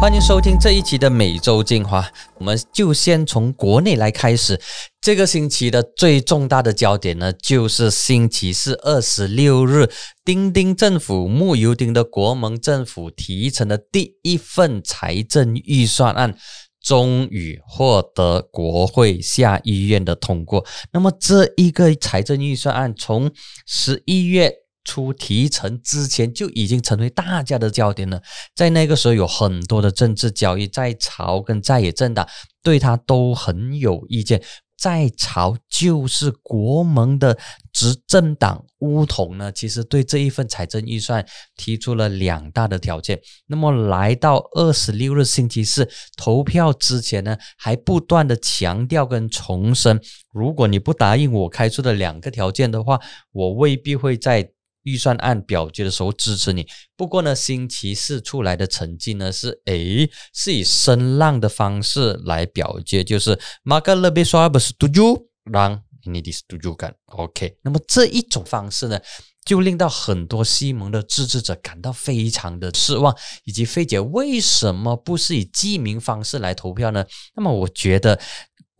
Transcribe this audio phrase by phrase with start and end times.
[0.00, 4.58] 欢迎收听这一期的每周精华，我们就先从国内来开始。
[4.98, 9.90] 这个星期的最重大的焦点呢，就是星期四二十六日，
[10.24, 16.34] 丁丁政府木油丁的国盟政府提成的第一份财政预算案，
[16.82, 20.64] 终于获得国会下议院的通过。
[20.94, 23.30] 那么这一个财政预算案从
[23.66, 24.59] 十一月。
[24.84, 28.22] 出提成之前就已经成为大家的焦点了，
[28.54, 32.26] 在那个时候有很多的政治交易，在朝跟在野政党
[32.62, 34.42] 对他都很有意见。
[34.78, 37.36] 在朝就是国盟的
[37.70, 41.22] 执政党乌统呢，其实对这一份财政预算
[41.54, 43.20] 提出了两大的条件。
[43.46, 50.00] 那么来到二十六日星期四投票之前呢，还不断的强调跟重申，
[50.32, 52.98] 如果你不答应我开出的两个条件的话，
[53.32, 54.50] 我未必会在。
[54.84, 56.66] 预算案表决的时候支持你，
[56.96, 66.42] 不过呢，星期四出来的成绩呢是，诶，是以声浪的方式来表决，就是 Mark l e b i s w a b s do you 让 need this
[66.48, 68.98] do you 干 OK，那么这一种方式呢，
[69.44, 77.04] 就令到很多西蒙的支持者感到非常的失望，以及费解为什么不是以记名方式来投票呢？
[77.34, 78.18] 那么我觉得。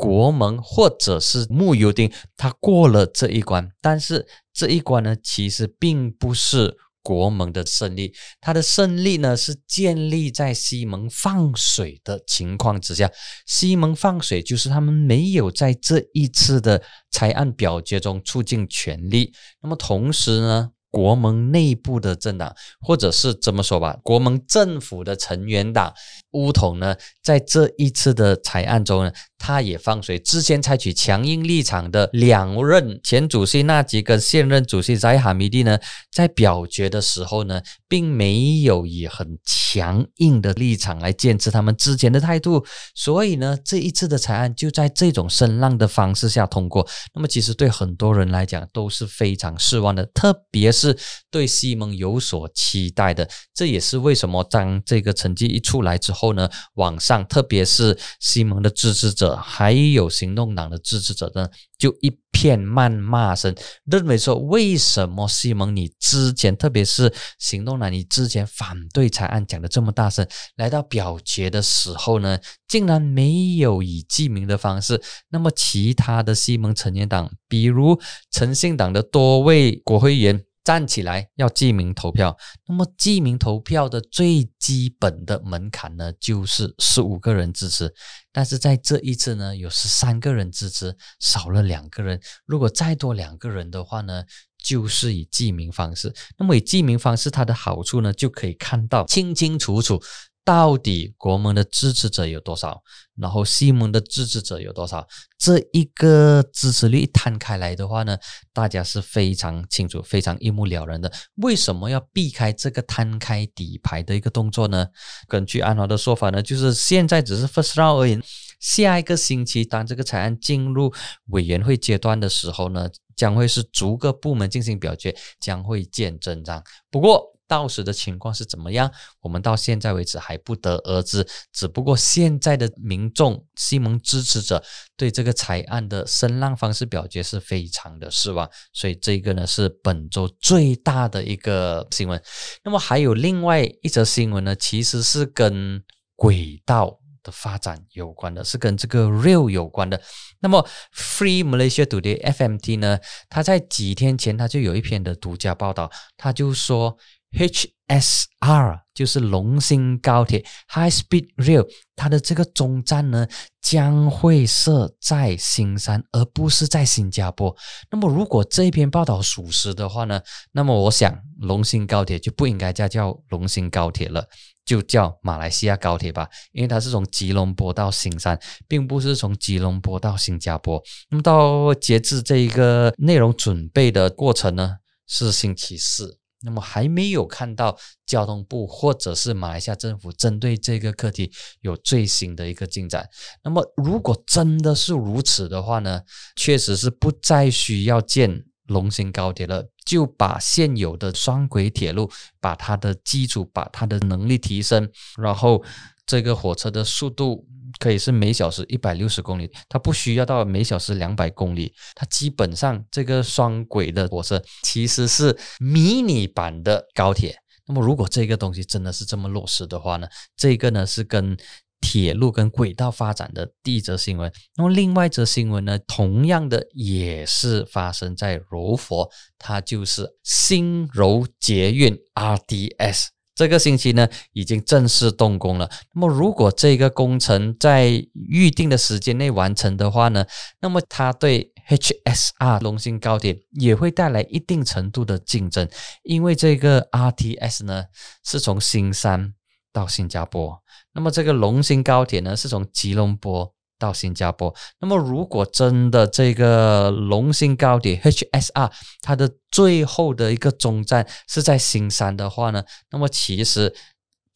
[0.00, 13.10] 国盟或者是穆尤丁，他过了这一关，但是这一关呢，其实并不是国盟的胜利，他的胜利呢是建立在西蒙放水的情况之下。
[13.46, 19.32] 西蒙放水就是他们没有在这一次的裁案表决中促进全力。
[19.60, 20.70] 那么同时呢？
[20.92, 25.94] 国盟内部的政党，或者是这么说吧，国盟政府的成员党
[26.32, 30.18] 乌统呢，在这一次的裁案中呢，他也放水。
[30.18, 35.78] 之前采取强硬立场的两任前主席纳吉跟现任主席扎哈米蒂呢，
[36.10, 42.64] 在表决的时候呢，并没有以很强硬的立场来坚持他们之前的态度。
[42.94, 46.88] 所以呢，这一次的裁案就在这种声浪的方式下通过。
[47.14, 50.70] 那么，其实对很多人来讲都是非常失望的，特别。
[50.70, 50.96] 是
[51.30, 61.48] 对西蒙有所期待的，这也是为什么当这个成绩一出来之后后呢，网上特别是西蒙的支持者，还有行动党的支持者呢，
[61.78, 63.54] 就一片谩骂声，
[63.84, 70.26] 认为说为什么西蒙你之前，特别是行动党，你之前反对裁案讲的这么大声，
[70.56, 72.38] 来到表决的时候呢，
[72.68, 75.00] 竟然没有以记名的方式。
[75.30, 77.98] 那么其他的西蒙成员党，比如
[78.30, 80.44] 诚信党的多位国会议员。
[80.62, 82.36] 站起来要记名投票，
[82.68, 87.92] 那么记名投票的最基本的门槛呢，就是十五个人支持。
[88.30, 92.20] 但是在这一次呢，有十三个人支持，少了两个人。
[92.44, 94.22] 如果再多两个人的话呢，
[94.62, 96.14] 就是以记名方式。
[96.38, 100.00] 那么以记名方式，它的好处呢，就可以看到清清楚楚。
[100.44, 102.82] 到底国盟的支持者有多少？
[103.16, 105.06] 然后西蒙的支持者有多少？
[105.38, 108.16] 这一个支持率摊开来的话呢，
[108.52, 111.12] 大家是非常清楚、非常一目了然的。
[111.36, 114.86] 为什么要避开这个摊开底牌的一个动作呢？
[115.28, 118.18] 根据安华的说法呢，就是现在只是 first round 而已。
[118.58, 120.92] 下一个星期，当这个草案进入
[121.28, 126.62] 委员会阶段的时候呢，将会是逐个部门进行表决，将会见真章。
[126.90, 128.88] 不过，到时的情况是怎么样？
[129.18, 131.26] 我们到现在为止还不得而知。
[131.52, 134.62] 只不过现在的民众、西蒙支持者
[134.96, 142.22] 对这个裁案的声浪方式表决是非常的失望，所以这个呢是本周最大的一个新闻。
[142.62, 145.82] 那么还有另外一则新闻呢，其实是跟
[146.14, 150.00] 轨道的发展有关的，是跟这个 Rail 有关的。
[150.38, 150.64] 那么
[150.94, 156.96] Free Malaysia Today FMT 呢，他在几天前他就有一篇的独家报道，他就说。
[157.32, 163.26] HSR 就是龙兴高铁 High Speed Rail，它的这个终站呢
[163.62, 167.56] 将会设在新山，而不是在新加坡。
[167.90, 170.20] 那么，如果这篇报道属实的话呢，
[170.52, 174.26] 那么我想龙兴高铁就不应该再叫龙兴高铁了，
[174.64, 178.38] 就叫马来西亚高铁吧，因为它是从吉隆坡到新山，
[178.68, 180.82] 并不是从吉隆坡到新加坡。
[181.10, 184.76] 那么，到截至这一个内容准备的过程呢，
[185.06, 186.19] 是星期四。
[186.42, 187.76] 那么还没有看到
[188.06, 193.06] 交通部或者是马来西亚政府针对这个课题有最新的一个进展。
[193.44, 196.00] 那么如果真的是如此的话呢，
[196.36, 202.10] 确实是不再需要建龙兴高铁了，就把现有的双轨铁路，
[202.40, 205.62] 把它的基础，把它的能力提升，然后
[206.06, 207.46] 这个火车的速度。
[207.80, 217.36] 可以是每小时一百六十公里，它不需要到每小时两百公里，它基本上这个双轨的火车其实是迷你版的高铁。
[217.66, 220.06] 那么如果这个东西真的是这么落实的话呢，
[220.36, 221.36] 这个呢是跟
[221.80, 224.30] 铁路跟轨道发展的第一则新闻。
[224.56, 233.06] 那么另外一则新闻呢，同样的也是发生在柔佛，它就是新柔捷运 RDS。
[233.40, 235.66] 这个星期呢，已经正式动工了。
[235.94, 237.88] 那么，如果这个工程在
[238.28, 240.26] 预定的时间内完成的话呢，
[240.60, 245.66] 那么它对 HSR 龙兴高铁也会带来一定程度的竞争，
[246.02, 247.84] 因为这个 RTS 呢
[248.22, 249.32] 是从新山
[249.72, 253.54] 到新加坡，那么这个龙兴高铁呢是从吉隆坡。
[253.80, 258.70] 到新加坡，那么如果真的这个龙兴高铁 HSR
[259.02, 263.74] 它的最后的一个终站是在新山的话呢，那么其实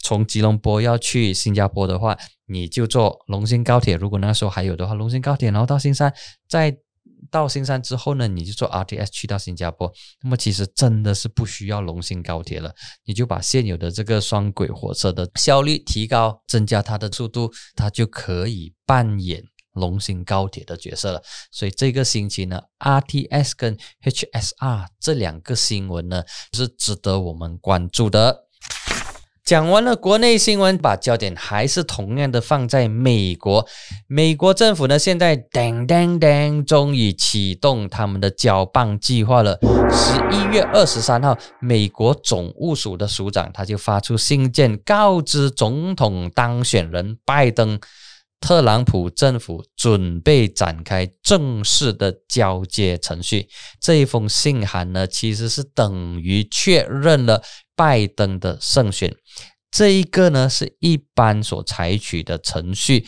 [0.02, 3.94] 从吉隆坡要去新加坡的话，你就坐龙兴高铁。
[3.96, 6.12] 如果那时候还有的话，龙兴高铁，然后到新山，
[6.48, 6.76] 再
[7.30, 9.92] 到新山之后呢，你就坐 RTS 去到新加坡。
[10.22, 12.74] 那么其实真的是不需要龙兴高铁了，
[13.04, 19.42] 你就把现有的这个双轨火车的效率提高，增加它的速度，它就可以扮演
[19.72, 21.22] 龙兴高铁的角色了。
[21.50, 26.22] 所以这个星期呢，RTS 跟 HSR 这两个新闻呢，
[26.52, 28.48] 是值得我们关注的。
[29.44, 33.66] 讲完了国内新闻，把焦点还是同样的放在美国。
[34.06, 39.58] 美国政府呢，现在噔噔噔，终于启动他们的交棒计划了。
[39.90, 47.78] 十一月二十三号，美国总务署的署长他就发出信件，告知总统当选人拜登，
[48.40, 53.46] 特朗普政府准备展开正式的交接程序。
[53.78, 57.42] 这一封信函呢，其实是等于确认了。
[57.74, 59.14] 拜登的胜选，
[59.70, 63.06] 这一个呢是一般所采取的程序，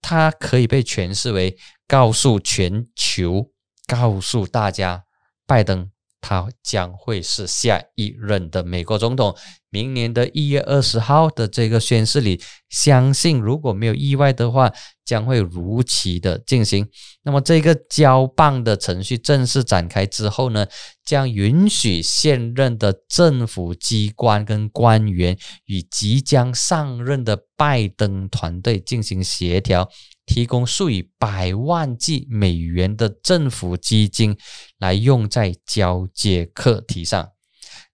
[0.00, 1.56] 它可以被诠释为
[1.86, 3.50] 告诉全球、
[3.86, 5.04] 告诉大家，
[5.46, 5.90] 拜登。
[6.20, 9.36] 他将会是下一任的美国总统。
[9.70, 14.72] 明年的一月二十号的这个宣誓里，相信如果没有意外的话，
[15.04, 16.88] 将会如期的进行。
[17.22, 20.66] 那么，这个交棒的程序正式展开之后呢，
[21.04, 25.36] 将允许现任的政府机关跟官员
[25.66, 29.90] 与即将上任的拜登团队进行协调。
[30.28, 34.36] 提供数以百万计美元的政府基金
[34.78, 37.30] 来用在交接课题上。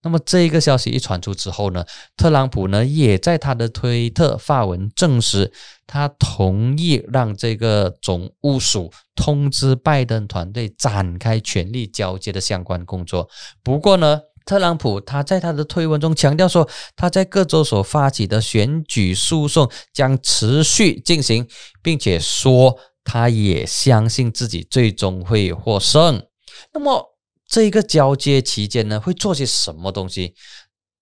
[0.02, 1.82] 那么这一个消息一传出之后呢，
[2.14, 5.50] 特朗普呢也在他的推特发文证实，
[5.86, 13.30] 他同意让这个总务署通知拜登团队展开权力交接的相关工作。
[13.62, 21.48] 不过呢，特朗普他在他的推文中强调说，他在各州所发起的选举诉讼将持续进行，
[21.82, 26.26] 并且说他也相信自己最终会获胜。
[26.72, 30.34] 那么这一个交接期间呢，会做些什么东西？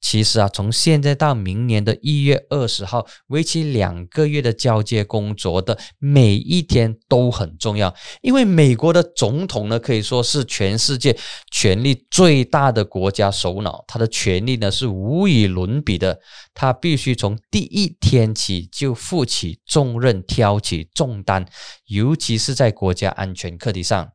[0.03, 11.17] 其实啊，从现在到明年的一月二十号，为期两个月的交接工作的每一天都很重要，因为美国的总统呢，可以说是全世界
[11.51, 16.21] 权力最大的国家首脑，他的权力呢是无与伦比的，
[16.53, 21.47] 他必须从第一天起就负起重任，挑起重担，
[21.87, 24.11] 尤其是在国家安全课题上。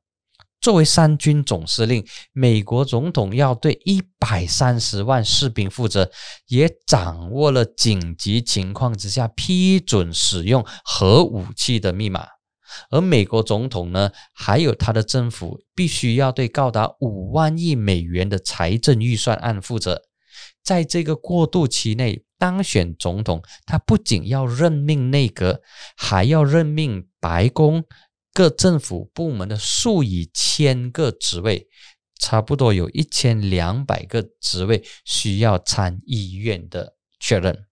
[0.68, 6.12] 作为三军总司令，美国总统要对一百三十万士兵负责，
[6.48, 12.28] 也掌握了紧急情况之下批准使用核武器的密码。
[12.90, 20.02] 而美国总统呢，还有他的政府，必须要对高达五万亿美元的财政预算案负责。
[20.62, 25.62] 在这个过渡期内，当选总统，他不仅要任命内阁，
[25.96, 27.86] 还要任命白宫。
[28.38, 31.68] 各政府部门的数以千个职位，
[32.20, 37.66] 差不多有一千两百个职位需要参议院的确认。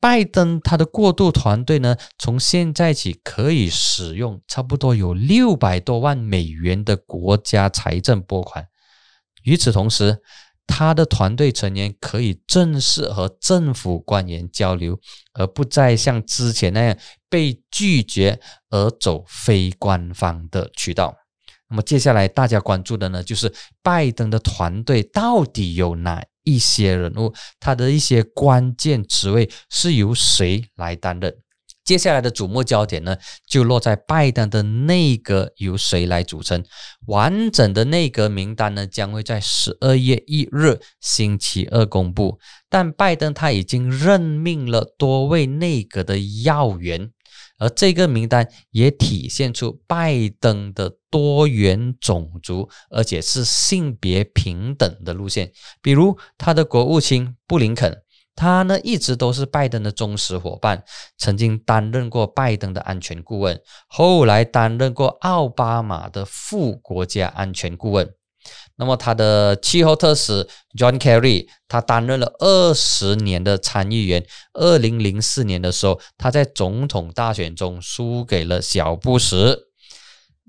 [0.00, 8.66] 拜登他的过渡团队呢，从现在起可以使用差不多有六百多万美元的国家财政拨款。
[9.42, 10.22] 与此同时，
[10.66, 14.98] 他的团队成员可以正式和政府官员交流，
[15.34, 16.96] 而不再像之前那样
[17.28, 18.40] 被拒绝
[18.70, 21.14] 而走非官方的渠道。
[21.68, 23.52] 那么接下来大家关注的呢，就是
[23.82, 31.34] 拜登的团队到底有哪一些人物，他的一些关键职位是由谁来担任？
[31.92, 33.14] 接下来的瞩目焦点呢，
[33.46, 36.64] 就落在拜登的内阁由谁来组成。
[37.06, 42.38] 完整的内阁名单呢，将会在十二月一日星期二公布。
[42.70, 47.10] 但拜登他已经任命了多位内阁的要员，
[47.58, 55.52] 而这个名单也体现出拜登的多元种族，而且是性别平等的路线。
[55.82, 57.94] 比如他的国务卿布林肯。
[58.42, 60.82] 他呢一直都是拜登的忠实伙伴，
[61.16, 63.56] 曾经担任过拜登的安全顾问，
[63.86, 68.12] 后来担任过奥巴马的副国家安全顾问。
[68.74, 70.44] 那么他的气候特使
[70.76, 74.26] John Kerry，他担任了二十年的参议员。
[74.54, 79.56] 二零零四年的时候，他在总统大选中输给了小布什。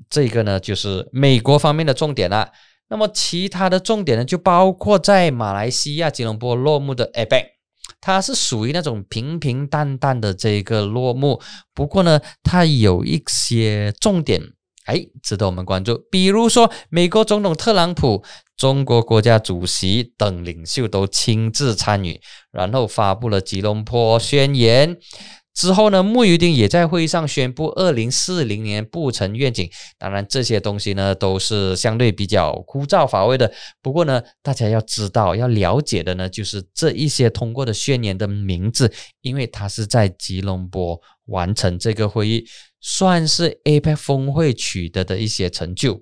[0.09, 2.49] 这个呢，就是美国方面的重点了。
[2.89, 7.52] 那么其他的重点呢，就包括在马来西亚吉隆坡落幕的 APEC，
[8.01, 11.41] 它是属于那种平平淡淡的这个落幕。
[11.73, 14.41] 不过呢，它有一些重点。
[14.85, 15.97] 哎，值得我们关注。
[16.11, 18.21] 比如说，美国总统特朗普、
[18.57, 22.19] 中国国家主席等领袖都亲自参与，
[22.51, 24.97] 然后发布了吉隆坡宣言。
[25.53, 29.69] 之后呢，穆尤丁也在会议上宣布二零四零年不成愿景。
[29.99, 33.53] 当然，这些东西呢都是相对比较枯燥乏味的。
[33.81, 38.91] 不过呢，大家要知道、要了解的呢，就是这一些通过的宣言的名字，
[39.21, 42.45] 因为它是在吉隆坡完成这个会议。
[42.85, 46.01] 算是 APEC 峰会取得的一些成就。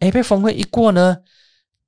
[0.00, 1.18] APEC 峰会一过呢，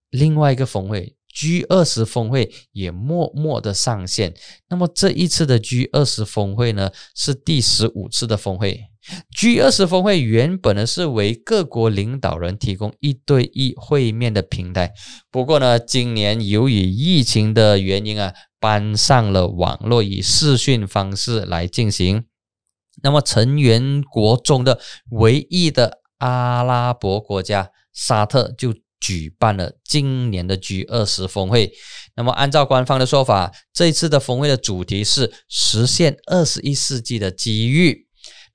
[0.09, 4.33] 另外一个峰会 G 二十峰会也默默的上线。
[4.71, 8.85] 那么这一次的 G 二十峰会呢，是第十五次的峰会。
[9.37, 14.95] G 二十峰会原本呢是为各国领导人提供一对一会面的平台，
[15.31, 22.25] 不过呢，今年由于疫情的原因啊，搬上了网络以视讯方式来进行。
[23.03, 31.73] 那么成员国中的唯一的阿拉伯国家沙特就举办了今年的 G 二十峰会。
[32.15, 38.07] 那么按照官方的说法，这一次的峰会的主题是实现二十一世纪的机遇。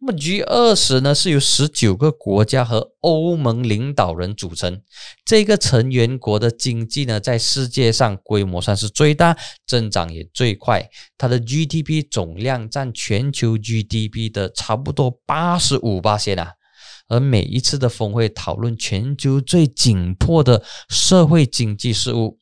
[0.03, 4.81] 那么 G 二十呢，是由十九个国家和欧盟领导人组成。
[5.23, 10.89] 这个成员国的经济呢，在世界上规模算是最大，增长也最快。
[11.19, 16.53] 它的 GDP 总量占全球 GDP 的差不多八十五八线啊。
[17.11, 22.37] 而每一次的峰会讨论全球最紧迫的社会经济事务。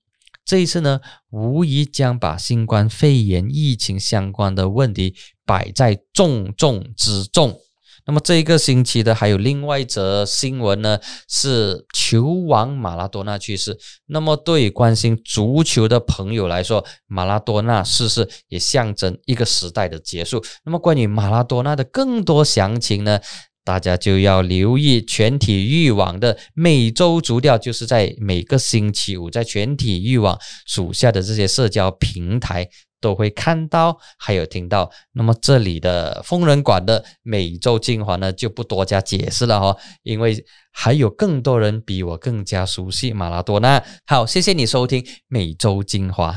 [0.46, 1.00] 这一次呢，
[1.32, 7.60] 无疑将把新冠肺炎疫情相关的问题摆在重中之重。
[8.06, 13.78] 那么这一个星期的还有另外一则新闻呢，是球王马拉多纳去世。
[14.08, 20.44] 那么对关心足球的朋友来说，马拉多纳逝世也象征一个时代的结束。
[20.64, 23.20] 那么关于马拉多纳的更多详情呢？
[23.64, 32.68] 大家就要留意全体育网的每周足调，就是在每个星期五，在全体育网属下的这些社交平台
[33.00, 34.90] 都会看到，还有听到。
[35.14, 43.84] 那么这里的疯人馆的每周精华呢，就不多加解释了哈，因为还有更多人比我更加熟悉马拉多纳。
[44.06, 46.34] 好，谢谢你收听每周精华。